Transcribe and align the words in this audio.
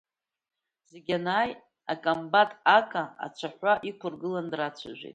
Зегьы 0.91 1.13
анааи, 1.19 1.51
акомбат 1.91 2.49
Ака 2.77 3.03
ацәаҳәа 3.25 3.73
иқәыргылан 3.89 4.45
драцәажәеит. 4.51 5.09